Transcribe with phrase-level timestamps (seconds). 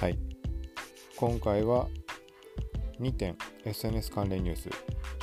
[0.00, 0.18] はい。
[1.14, 1.86] 今回は
[2.98, 3.36] 2点
[3.66, 4.70] SNS 関連ニュース。
[4.70, 4.76] ちょ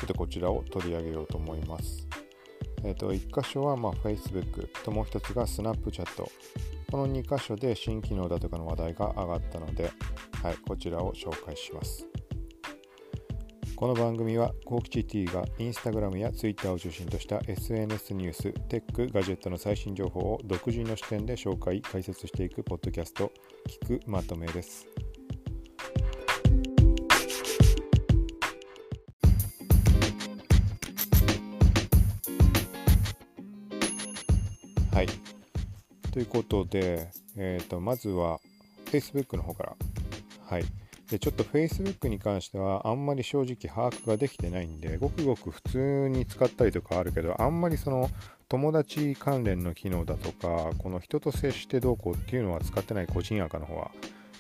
[0.04, 2.08] っとこちらを取り上げようと思います。
[2.84, 6.06] え、ー、と1箇所はま Facebook ともう1つが Snapchat
[6.92, 9.90] この2箇所で新機能だとかの話題が上がったので、
[10.44, 12.08] はい、こちらを紹介します。
[13.78, 23.32] この番組は、コーキチ T がインスタグラムやツイッターを中心とした SNS ニュース、テック、ガジェットの最新情報を独自の視点で紹介、解説していくポッドキャスト、
[23.68, 24.88] 聞くまとめです。
[34.92, 35.08] はい。
[36.12, 38.40] ということで、えーと、まずは
[38.86, 39.76] Facebook の方から。
[40.48, 40.66] はい。
[41.10, 48.10] でちょっと Facebook に関してはあんまり正直把握ができてないんでごくごく普通に使ったりとかあるけどあんまりその
[48.50, 53.92] 友達関連の機能だとかこの人と接してどうこうっていうのは使ってない個人アカの方は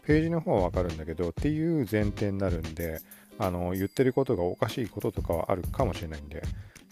[0.05, 3.01] ページの方はわかるんだけどっていう前提になるんで
[3.39, 6.43] あの言ってることがおかしいこととかはあるかもしれないんで。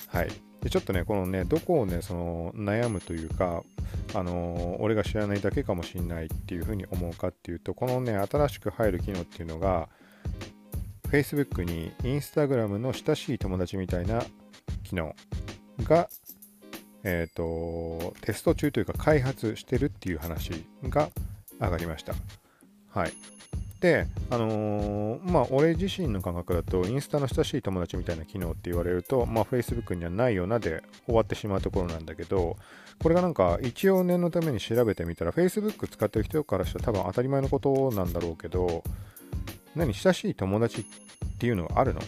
[0.08, 0.30] はい。
[0.62, 3.64] でちょっとねこのねどこをねその悩むというか
[4.16, 9.90] あの、俺が知らないだけかもしんないっていうふうに思うかっていうとこのね新しく入る機能っていうのが
[11.10, 14.24] Facebook に Instagram の親しい友達みたいな
[14.84, 15.16] 機能
[15.84, 16.10] が
[17.04, 21.10] えっ、ー、とテスト中というか開発してるっていう話が
[21.60, 22.14] 上がりました。
[22.90, 23.35] はい。
[23.86, 32.58] で、あのー、まあ、俺自身の感覚だと、インスタの親しい友達みたいな機能って言われると、まあ、Facebook にはないよなで終わってしまうところなんだけど、
[33.00, 38.84] これがなんか、一応念のために調べてみたら、Facebook 使ってる人からしたら多分当たり前のことなんだろうけど、
[39.76, 40.86] 何、親しい友達っ
[41.38, 42.02] ていうのがあるの？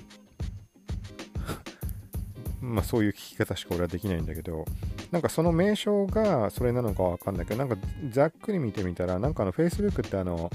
[2.60, 4.66] まあ、そういう聞き方しか俺はできないんだけど、
[5.12, 7.78] なんかその名称がそれなのかわかんないけど、なんか
[8.10, 10.50] ざっくり見てみたら、なんかあの Facebook ってあの、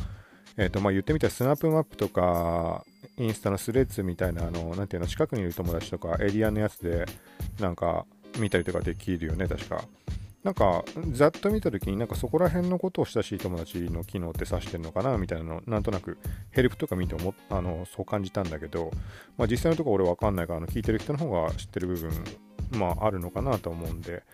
[0.57, 2.85] えっ、ー、と、まあ、言ってみたらスナップマップとか、
[3.17, 7.07] インスタのスレッズみたいな、あの、なんていうの、近くにいる友達とか、エリアのやつで、
[7.61, 8.07] なんか、
[8.39, 9.85] 見たりとかできるよね、確か。
[10.43, 16.19] なんか、ざっと見たときに、なんかそこら辺のことを親しい友達の機能って指してるのかなみたいなの、なんとなく、
[16.51, 18.91] ヘルプとか見ても、あの、そう感じたんだけど、
[19.39, 22.11] まあ実際のところ俺わかんないから、あの、聞いてる人の方が知ってる部分、
[22.73, 24.25] まああるのかなと思うんで、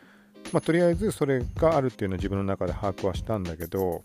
[0.53, 4.03] まあとりあえずそれがあるっていうのは自分の中で把握はしたんだけど、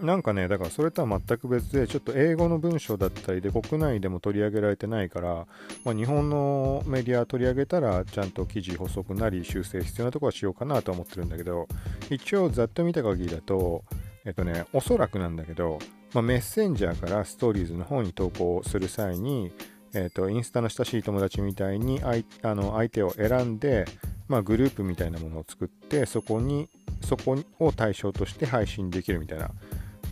[0.00, 5.46] なんかね、だからそれとは全く別で、ちょっと英語の文章だったりで国内でも取り上げられてないから、
[5.84, 11.68] まあ、日本のメディア取り上げたら、ちゃんと記事補足なり修正必要なところはしようかなと思ってるんだけど、
[12.10, 13.84] 一応ざっと見た限りだと、
[14.24, 15.78] えっとね、おそらくなんだけど、
[16.14, 19.52] まあ、メッセンジャーからストーリーズの方に投稿する際に、
[19.94, 23.84] えっと、インスタの親しい友達みたいに相あの相手を選んで、
[24.28, 26.68] まあ、グループみたいなものを作って、そこに、
[27.02, 29.50] そこを対象として配信できるみたいな。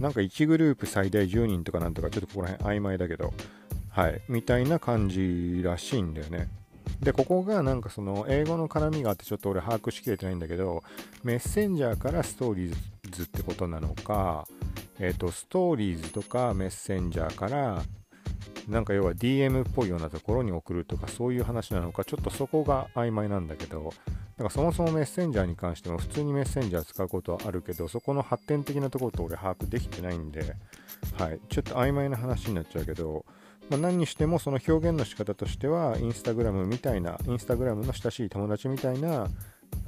[0.00, 3.32] なんか1グループ最大10人とかなんとか、ちょっとここら辺曖昧だけど、
[3.90, 6.48] はい、みたいな感じらしいんだよね。
[7.00, 10.82] で、ここがなんかその英語の絡みがあってちょっと俺把握しきれてないんだけど、
[11.22, 12.76] メッセンジャーからストーリー
[13.10, 14.46] ズってことなのか、
[14.98, 17.82] えっ、ー、と、ストーリーズとかメッセンジャーから
[18.68, 23.92] なんか要は DM っぽいようなところに送るとかそういう話なのかちょっとそこが曖昧なんだけど
[24.36, 30.54] だかそもそもメッセンジャーに関しても普通にメッセンジャー使うことはあるけどそこの発展的なところと俺把握できてないんで、
[31.18, 33.24] はい、ちょっと曖昧な話になっちゃうけど、
[33.68, 39.28] まあ、何にしてもその表現の仕方としてはインスタグラムみたいなインスタグラムの親しい友達みたいな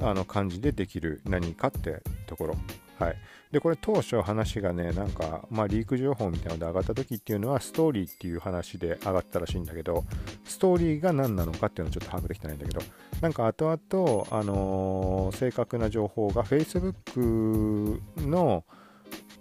[0.00, 2.56] あの感じでできる何かってところ。
[3.02, 3.16] はい。
[3.50, 10.04] で、これ当初話がね、なんか、まあリーク情報みたいなので上がった時っていうのはストーリーっていう話で上がったらしいんだけど、
[10.44, 12.80] ストーリーが何なのかっていうのはちょっと把握できてないんだけど、
[13.20, 18.64] なんか後々、あのー、正確な情報が Facebook の、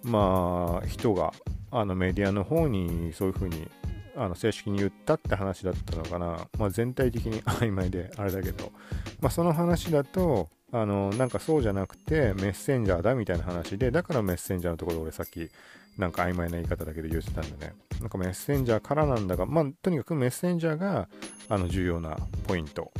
[0.02, 1.32] まあ、人が、
[1.70, 3.66] あのメディアの方にそういう風に
[4.14, 8.72] あの正式に言ったって話だったのかな、まあ、全体的に曖昧であれだけど、
[9.20, 15.50] まあ、その話だとあのなんかそうじゃなくてメッセンジャーだみたいな話でだからメッセンジャーのところで俺さっき
[15.98, 17.74] なんか曖昧な言い方だけで言ってたんでね。
[18.00, 21.08] なんかメッセンジャーからなんだがまあとにかくメッセンジャーが
[21.48, 22.16] あの重要な
[22.46, 22.90] ポイント。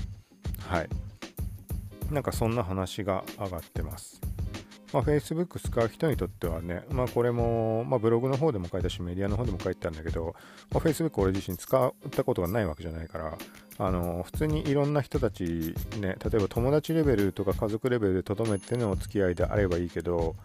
[0.66, 0.88] はい。
[2.10, 4.20] なんかそんな話が上がってます。
[4.92, 10.34] まあ、Facebook 使う人にとってはね、まあ、これも、まあ、ブログの方でも書いたし、メディアの方でも書いてたんだけど、
[10.70, 13.38] まあ、Facebook 俺自身使ったことがないわけじゃないから、
[13.78, 20.36] あの普通にいろんな人たち、ね、例えば友達レベルとか家族レベルでとどめてのお付き合いであればいいけど、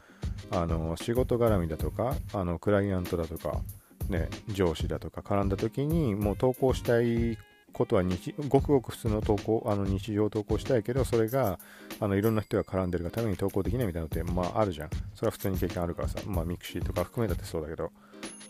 [0.51, 3.62] あの仕事絡みだとか、あのクライアントだとか、
[4.09, 7.38] ね、上司だとか絡んだ時にもう投稿したい
[7.74, 11.59] ことは日ごくごく普通の投稿あの日常投稿したいけどそれが
[12.00, 14.89] あのいろんな人が絡んでるがために投稿できないみたいなのってまああるじゃん。
[15.13, 16.19] それは普通に経験あるからさ。
[16.25, 17.91] まあミクシーとか含めたってそうだけど。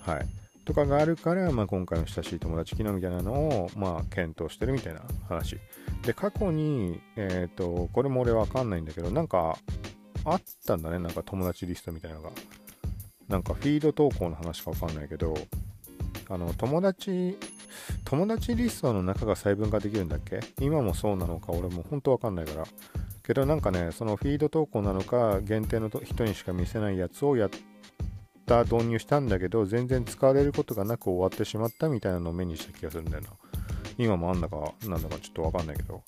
[0.01, 0.46] はい。
[0.68, 5.58] とかがあるから、まあ、今回の親しい友達機能みたいなのを、まあ、検討してるみたいな話。
[6.06, 9.58] で過去に、えっ、ー、とこれも俺わかんないんだけどなんか
[10.25, 12.31] あったんだねなんか友達リストみたいなのが。
[13.30, 15.34] なんかフィード投稿の話かわかんないけど
[16.30, 17.38] あの友達
[18.06, 20.40] 友達リストの中が細分化できるんだっけ？
[20.62, 22.64] 今もそうなのか俺も本当わかんないから。
[23.24, 27.58] けどなんかねそのフィード投稿なのか限定の人にしか見せないやつをやって
[28.47, 33.29] た導入したんだけど全然使われることがなく終わってしまったみたいなのを目にした気がするんだよな。
[33.97, 36.01] 今もあんだかなんだかちょっとわかんないけど。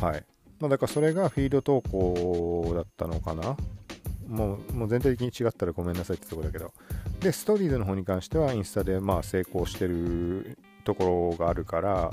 [0.00, 0.24] はい。
[0.60, 3.56] まあだからそれがフィード投稿だったのかな。
[4.28, 6.72] もうもう全体的に違ったらごめんなさいってとこだけど。
[7.20, 12.10] でストーリーズの方に関してはインスタでまあ成功してるところがあるから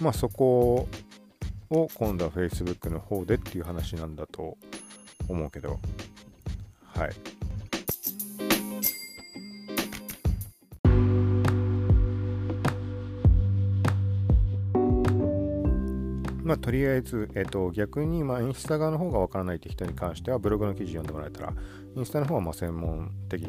[0.00, 0.86] まあそこ
[1.70, 4.56] を今度は Facebook の方でっていう話なんだと
[5.28, 5.80] 思うけど。
[6.84, 7.39] はい。
[16.50, 21.52] まあ、とりあえず、えっと、逆に、まあ、インスタ側の方がわからないって人に関しては、ブログの記事読んでもらえたら、
[21.94, 23.46] インスタの方はま専門的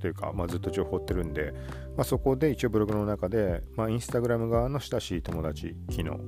[0.00, 1.54] というか、まあ、ずっと情報追ってるんで、
[1.96, 6.18] まあ、そこで一応ブログの中で、まあ、インスタグラム側の親しい友達機能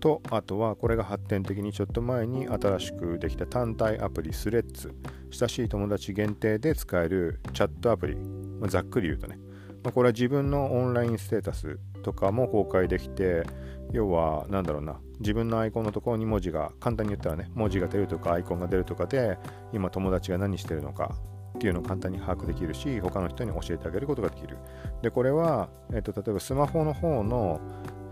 [0.00, 4.92] と、あとはこれが発展的にちょっと前に新しくできた単体アプリスレッズ、
[5.30, 9.38] 親しい友達限定で使えるチャットアプリ、まあ、ざっくり言うとね、
[9.84, 13.44] まあ、これは自分のオンラインステータスとかも公開できて、
[13.92, 19.38] 要は何だろうな、自分のアイコンのところに文字が、簡単に言ったらね、文字が出るとかアイコンが出るとかで、
[19.72, 21.16] 今友達が何してるのか
[21.56, 24.58] っていうのを簡単に把握できるし、他の人に教えてあげることができる。
[25.02, 27.60] で、これは、えっと、例えばスマホの方の、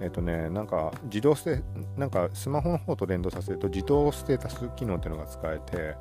[0.01, 1.63] えっ、とね、なんか自動ス、
[1.97, 5.97] なんかスマホの方と連動させると自動ステータス機能っていうのが使えて、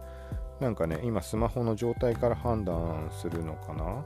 [0.60, 4.04] なんかね、今スマホの状態から判断するのかな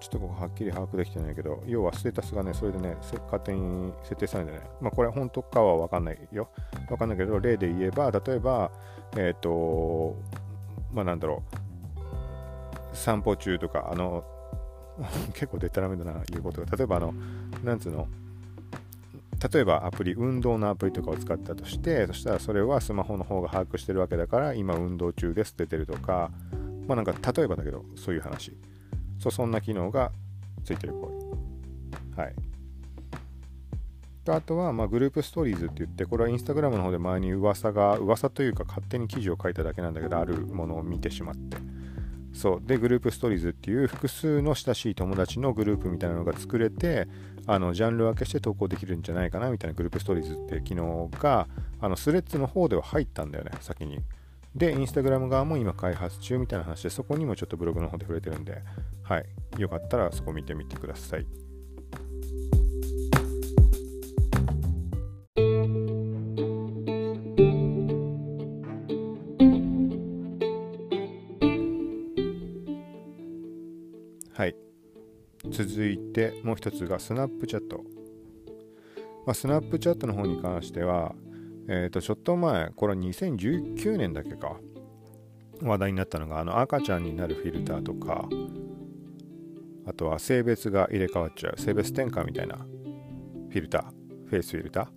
[0.00, 6.48] ちょっとここはっきり把握できてないけど、要はステータスがね、それでね、勝手に設定されてね、まあこれ本当かはわかんないよ。
[6.90, 8.70] わかんないけど、例で言えば、例えば、
[9.16, 10.16] えっ、ー、と、
[10.92, 11.42] まあなんだろ
[12.92, 14.24] う、散歩中とか、あの、
[15.34, 16.76] 結構デタラメだな、言うことが。
[16.76, 17.14] 例えば、あの、
[17.64, 18.08] なんつうの、
[19.52, 26.30] 例えばアプリ、運動のアプリとかを使ったとして、そしたらそれはスマホの方が把握してるわけだから、今運動中です出てるとか、
[26.88, 28.56] まあなんか例えばだけど、そういう話。
[29.18, 30.12] そう、そんな機能が
[30.64, 31.10] ついてるこ
[32.16, 32.22] れ。
[32.22, 32.34] はい。
[34.28, 41.56] あとは、まあ、グループストーリーズって言って、これはインスタグラムの方で前に噂が、噂というか勝手に記事を書いただけなんだけど、あるものを見てしまって。
[42.34, 42.66] そう。
[42.66, 47.08] で、グループストーリーズっていう複数の親しい友達のグループみたいなのが作れて、
[47.50, 51.48] あのジャンル分けして投稿できるんじゃないかなみたいなグループストーリーズって機能が
[51.80, 54.00] あのスレッズの方では入ったんだよね先に
[54.54, 58.62] でインスタグラム側も今開発中みたいな話でそこにもちょっとブログの方で触れてるんで
[59.08, 59.24] はい。
[59.58, 61.26] よかったらそこ見てみてください。
[74.34, 74.54] はい。
[75.50, 77.78] 続いてもう一つがスナップチャット。
[79.24, 81.14] まあ、スナップチャットの方に関しては、
[81.66, 84.58] えっ、ー、と、ちょっと前、これは2019年だけか、
[85.62, 88.28] 話題になったのが、あの赤ちゃんになるフィルターとか、
[89.88, 92.56] あとは性別が入れ替わっちゃう、性別転換みたいな。
[92.56, 94.90] フィルター、フェイスフィルタ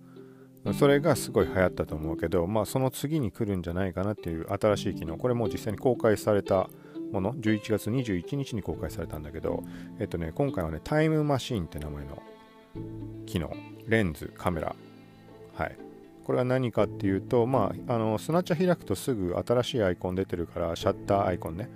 [0.64, 0.72] ー。
[0.74, 6.68] それがすごい流行ったと思うけど、まあその次に来るんじゃないかなっていう新しい機能、これも実際に公開された
[7.10, 7.34] もの。
[7.34, 9.64] 11月21日に公開されたんだけど、
[9.98, 12.22] えっとね、今回はねタイムマシーンって名前の
[13.26, 13.50] 機能。
[13.88, 14.76] レンズカメラ。
[15.54, 15.76] はい。
[16.24, 21.68] これは何かっていうとまああのスナッチャ開くとすぐ新しいアイコン出てるからシャッターアイコンね。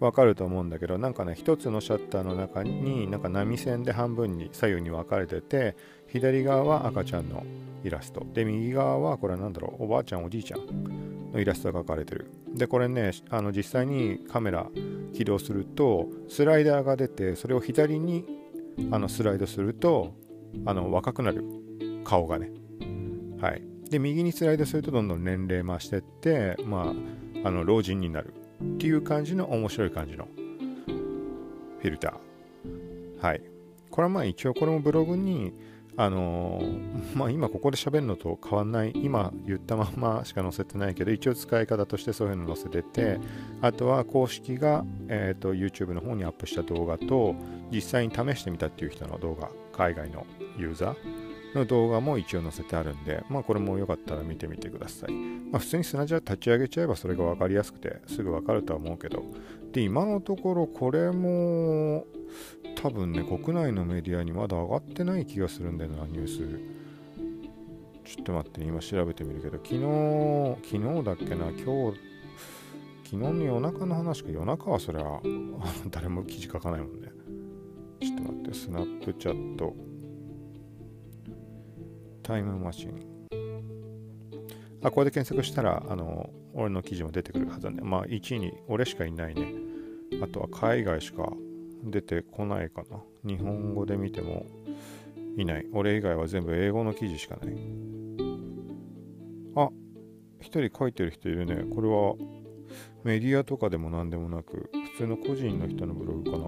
[0.00, 5.76] わかると思うんだけどなんかね一つのシャッターの中になんか波線で半分に左右に分かれてて
[6.08, 7.44] 左側は赤ちゃんの
[7.84, 8.26] イラスト。
[8.32, 12.30] で右側はこれは何だろうおばあちゃんおじいちゃんのイラストが描かれてる。
[12.54, 14.66] でこれねあの実際にカメラ
[15.12, 18.26] 起動するとスライダーが出てそれを左に
[18.90, 20.14] あのスライドすると
[20.64, 21.44] あの若くなる。
[22.04, 22.50] 顔がね。
[23.40, 23.62] はい。
[23.90, 26.94] で右にスライドするとどんどん年齢増してってま
[27.44, 28.32] ああの老人になる。
[28.62, 30.28] っていう感じの面白い感じの
[31.80, 33.24] フィルター。
[33.24, 33.42] はい。
[33.90, 35.52] これはまあ一応これもブログに
[35.96, 38.92] あのー、 まあ今ここで喋るのと変わんない。
[38.94, 43.18] 今言ったまんましか載せてないけど一応使い方としてそういうの載せてて
[43.60, 47.34] あとは公式が、えーと、YouTube の方にアップした動画と
[47.70, 49.50] 実際に試してみたっていう人の動画。
[49.72, 50.26] 海外の
[50.58, 51.19] ユーザー。
[51.54, 55.12] の動画も一応載せてあるんで、まあこれもよかったら見てみてください。
[55.12, 59.24] まあ普通に砂地は立ち上げちゃえばそれが分かりやすくてすぐ分かるとは思うけど、
[59.72, 62.06] で、今のところこれも
[62.76, 66.60] 多分ね、国内のメディアにまだ上がってない気がするんだよな、ニュース。
[68.04, 69.80] ちょっと待って、今調べてみるけど、昨日、
[70.68, 71.98] 昨日だっけな、今日、
[73.04, 75.20] 昨日の夜中の話か、夜中はそれは
[75.90, 77.08] 誰も記事書かないもんね。
[78.00, 79.89] ちょっと待って、スナップチャット。
[82.30, 82.94] タイムマシン。
[84.84, 89.52] あ、これで検索したら、あの、俺の記事も出てくるはずなんで、まあ、1位に俺しかいないね。
[90.22, 91.32] あとは海外しか
[91.82, 93.02] 出てこないかな。
[93.26, 94.46] 日本語で見ても
[95.36, 95.66] いない。
[95.72, 97.54] 俺以外は全部英語の記事しかない。
[99.56, 99.70] あ、
[100.40, 101.64] 一人書いてる人いるね。
[101.74, 102.14] これは
[103.02, 106.46] メディアとかでも何でもなく、普通の個人の人のブログかな。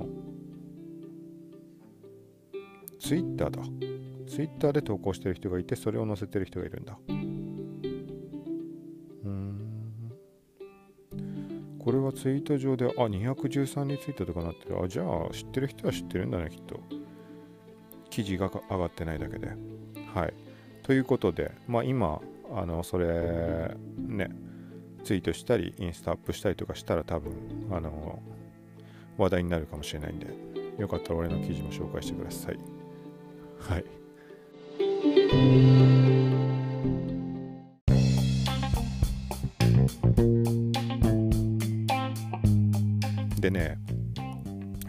[3.01, 3.92] ツイッターだ。
[4.33, 6.99] ツイッターで投稿してる人がいて、それを載せてる人がいるんだ。
[9.25, 10.13] うん。
[11.79, 14.83] これはツイート上で、あ、213リツイートとかなってる。
[14.83, 16.81] あ、じゃあ知ってる人は知ってるんだね、きっと。
[18.09, 19.49] 記事が上がってないだけで。
[20.15, 20.35] はい。
[20.83, 22.23] ということで、まあ今、
[22.55, 24.31] あの、それ、ね、
[25.05, 27.35] ツイートしたり、インスタアップしたりとかしたら多分、
[27.71, 28.23] あの、
[29.19, 30.27] 話題になるかもしれないんで、
[30.79, 32.59] よかったら俺の記事も紹介してください。
[33.59, 34.02] はい。
[43.43, 43.77] でね、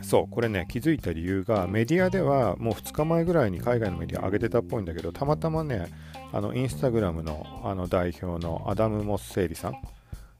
[0.04, 5.88] そう、これね、気づいた理由が、メディアではもう2日前ぐらいに海外のメディア上げてたっぽいんだけど、たまたまね、
[6.32, 9.74] あの、インスタグラムのあの代表のアダム・モッセーリさん、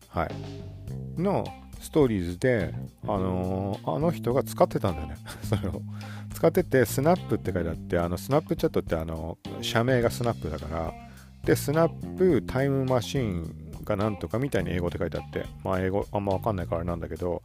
[0.10, 1.44] はい、の
[1.84, 2.74] ストーリーズで、
[3.04, 5.18] あのー、あの人が使ってたんだよね。
[5.44, 5.82] それを。
[6.34, 10.94] 使ってて、スナップって書いてあって、あの、スナップチャットってあの、社名がスナップだから、
[11.44, 17.44] で、スナップタイムマシンがなんとかみたいに英語で書いてあって、まあ英語あんまわかんないからあれなんだけど、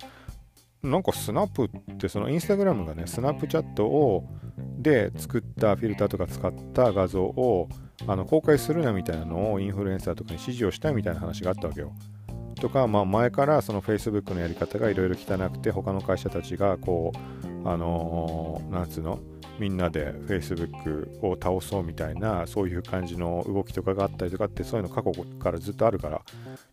[0.84, 4.24] なんかスナップってそのインスタグラムがね、スナップチャットを
[4.78, 7.68] で作ったフィルターとか使った画像を
[8.06, 11.92] あの公開するなみたいなのをインフルエンサーとかに指示をしたいみたいな話があったわけよ。
[12.58, 19.20] とか、まあ、前からその Facebook のやり方がいろいろ汚くて他の会社たちがこうあのー、なんつうの
[19.58, 26.22] みんなで Facebook を倒そうみたいなそういう感じの動きとかがあったりとかってそういうの過去からずっとあるから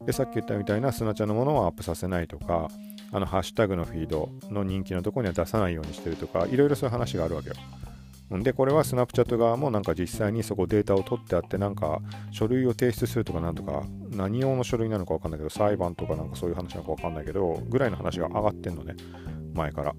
[0.05, 2.69] でさっき言ったみたいな砂ちゃんのものをアップさせないとか
[3.11, 7.55] あのハッシュタグのフィードの人気のとこには出さないようにしてるとかいろいろそういう話があるわけよ。
[8.31, 12.01] で、これはスナップチャット側もなんか実際にそこデータを取ってあって、なんか
[12.31, 18.95] 書類を提出するとかなんとか、何用の書類なのかわかんないけど、裁判とかなんかそういう話なのかわかんないけど、ぐらいの話が上がってんのね、
[19.53, 19.95] 前から。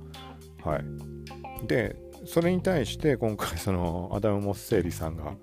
[0.65, 1.67] はい。
[1.67, 5.35] で、それに対して今回そのアダム・モッセーリさんが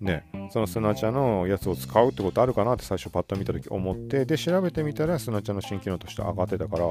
[0.00, 6.84] ね、そのスナチャのやつを使うってことあるかなって最初パッと見た時思って、で、調べてみたらスナチャの新機能として上がってたから、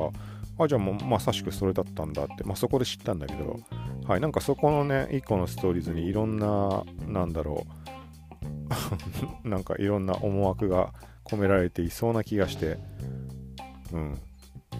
[0.59, 3.59] あ、じゃあもうまさしくそれだったんだって、まあそこで知ったんだけど、
[4.11, 7.65] はい、なんかそこのね、1個のストーリーズにいろんな、なんだろ
[9.45, 10.91] う、 なんかいろんな思惑が
[11.23, 12.77] 込められていそうな気がして、
[13.93, 14.17] うん。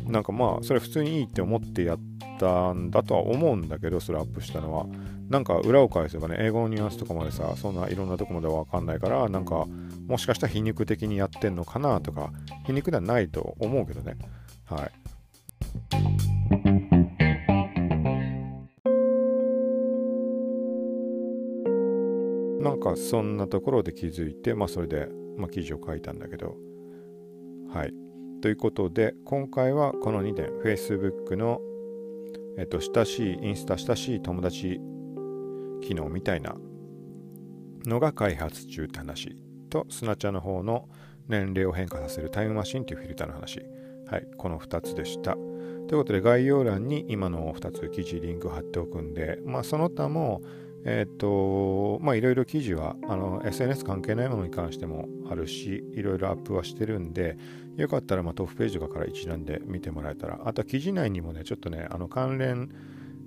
[0.06, 2.00] なんかまあ、それ普通にいいって思ってやっ
[2.40, 4.86] たんだとは思うんだけど、それアップしたのは。
[5.30, 9.66] なんか裏を返せばね、英語のニュアンスとかまでさ、そんないろんなとこまではわかんないから、なんか、
[10.08, 12.34] もしかしたら皮肉的にやってんのかなとか、
[12.66, 14.18] 皮肉ではないと思うけどね。
[14.66, 16.31] はい。
[22.92, 25.08] かそんなところで気づいて、まあそれで、
[25.38, 26.56] まあ、記事を書いたんだけど、
[27.70, 27.94] はい。
[28.42, 31.62] ということで、今回はこの2点、Facebook の、
[32.58, 34.80] えっと、親しい、インスタ親しい友達
[35.82, 36.56] 機能みたいな
[37.86, 39.36] のが開発中って話
[39.70, 40.90] と、スナチャの方の
[41.28, 43.62] 年齢を変化させるタイムマシンっていうフィルターの話。
[44.08, 45.36] はい、この2つでした。
[45.88, 50.42] ということで、概要欄に今の2つ記事リンク貼っておくんで、まあその他も、
[50.84, 57.38] えっ、と、まあいろいろ記事はあの SNS 関係ないものに関してもあるし、いろいろアップはしてるんで、
[57.78, 62.70] よかったらまあトップページとかから一覧で見てもらえたら、あとは記事内にもね、ちょっとね、あの関連、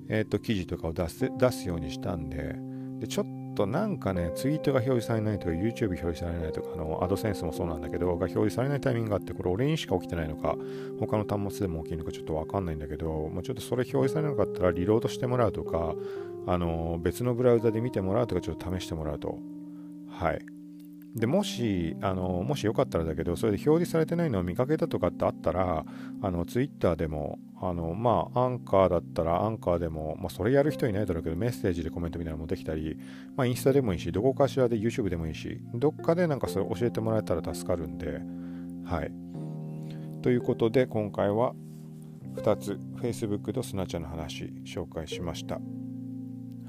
[0.09, 2.57] えっ、と、記事とかを出す出すようにしたんで、
[3.01, 10.57] で、ちょっとなんかね、ツイートが表示されないとか、YouTube 表示されないとか、あの、アドセンスもそうなんだけど、が表示されないタイミングがあって、これ俺にしか起きてないのか、
[10.99, 15.95] 他の端末でも起きるのかちょっとわかんないんだけど、まあ、ちょっとそれ表示されなかったらリロードしてもらうとか、
[16.47, 19.39] あの、別のブラウザで見てもらうとか、ちょっと試してもらうと、
[20.11, 20.45] はい。
[21.15, 25.85] でもしあのもしよかったらだけどそれで表示されてないのを見かけたとかってあったら
[26.21, 32.99] あの Twitter でもあのまあアンカーだったらアンカーでも、まあ、それやる人いないだろうけどメッセージでコメントみたいなのもできたり、
[33.37, 38.21] まあ、インスタでもいいしどこかしらで YouTube でもいいしどっかでなんかそれ教えてもらえたら助かるんで
[38.85, 39.13] はい。
[40.21, 41.55] ということで今回は
[42.35, 45.61] 2つ Facebook とスナチャの話紹介しました。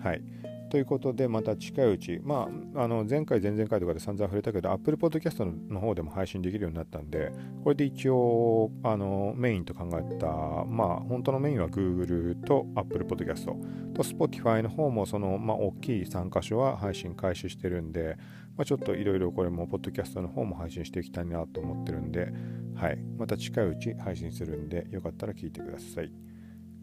[0.05, 0.21] はい
[0.69, 7.31] ということで、また近いうち、まあ、あの前回、前々回とかで散々触れたけど、Apple Podcast の方でも配信できるようになったんで、
[7.63, 10.27] これで一応あのメインと考えた、
[10.65, 18.17] まあ、本当のメインは Google と Apple Podcast と Spotify の方も、その、まあ、大きい3箇所は配信開始してるんで、
[18.57, 22.33] まあ、ちょっといろいろこれも、ポッドキャストの方も配信していきたいなと思ってるんで、
[22.75, 26.11] はい、また近いうち配信するんで、よかったら聞いてください。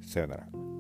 [0.01, 0.72] さよなら。